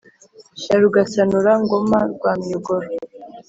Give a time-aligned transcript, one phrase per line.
[0.67, 2.87] ya rugasanura-ngoma rwa miyogoro